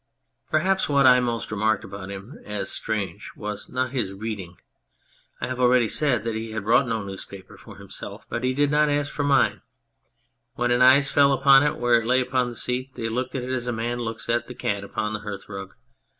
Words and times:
Perhaps 0.49 0.89
what 0.89 1.05
I 1.05 1.19
most 1.19 1.51
remarked 1.51 1.83
about 1.83 2.09
him 2.09 2.39
as 2.43 2.71
strange 2.71 3.29
was 3.35 3.65
his 3.65 3.75
not 4.09 4.19
reading. 4.19 4.57
I 5.39 5.45
have 5.45 5.59
already 5.59 5.87
said 5.87 6.23
that 6.23 6.33
he 6.33 6.53
had 6.53 6.65
bought 6.65 6.87
no 6.87 7.03
newspaper 7.05 7.55
for 7.55 7.75
himself, 7.77 8.25
but 8.27 8.43
he 8.43 8.55
did 8.55 8.71
not 8.71 8.89
ask 8.89 9.11
for 9.13 9.23
mine. 9.23 9.61
When 10.55 10.71
his 10.71 10.81
eyes 10.81 11.11
fell 11.11 11.31
upon 11.33 11.61
it 11.61 11.77
where 11.77 12.01
it 12.01 12.07
lay 12.07 12.19
upon 12.19 12.49
the 12.49 12.55
seat 12.55 12.93
they 12.95 13.09
looked 13.09 13.35
at 13.35 13.43
it 13.43 13.51
as 13.53 13.67
a 13.67 13.71
man 13.71 13.99
looks 13.99 14.27
at 14.27 14.47
the 14.47 14.55
cat 14.55 14.83
upon 14.83 15.13
the 15.13 15.19
hearthrug. 15.19 15.75